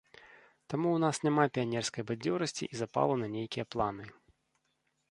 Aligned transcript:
Таму 0.69 0.87
ў 0.93 0.99
нас 1.03 1.19
няма 1.25 1.45
піянерскай 1.57 2.03
бадзёрасці 2.09 2.63
і 2.69 2.81
запалу 2.83 3.13
на 3.27 3.31
нейкія 3.39 3.65
планы. 3.77 4.13